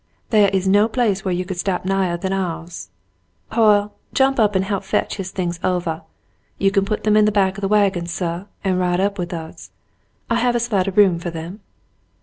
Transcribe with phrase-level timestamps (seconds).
[0.31, 2.89] Theah is no place wheah you could stop nighah than ouahs.
[3.51, 6.01] Hoyle, jump out and help fetch his things ovah.
[6.57, 9.31] You can put them in the back of the wagon, suh, and ride up with
[9.31, 9.69] us.
[10.27, 11.59] I have a sight of room foh them."